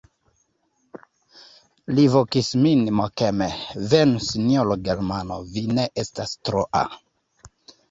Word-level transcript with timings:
Li 1.99 2.05
vokis 2.13 2.49
min 2.63 2.81
mokeme: 3.01 3.49
"Venu, 3.93 4.25
sinjoro 4.31 4.81
Germano, 4.89 5.39
vi 5.53 5.67
ne 5.77 5.89
estas 6.07 6.37
troa." 6.51 6.85